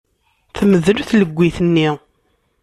[0.55, 1.89] Temdel tleggit-nni.